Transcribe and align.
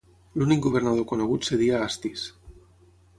L'únic 0.41 0.61
governador 0.67 1.05
conegut 1.11 1.47
es 1.49 1.61
deia 1.63 1.83
Astis. 1.89 2.25